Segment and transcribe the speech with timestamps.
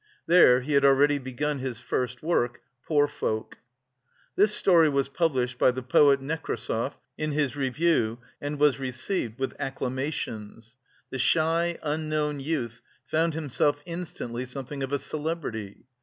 [0.25, 3.59] There he had already begun his first work, "Poor Folk."
[4.35, 9.53] This story was published by the poet Nekrassov in his review and was received with
[9.59, 10.77] acclamations.
[11.11, 15.85] The shy, unknown youth found himself instantly something of a celebrity.